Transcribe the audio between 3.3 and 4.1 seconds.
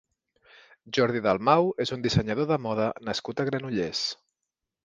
a Granollers.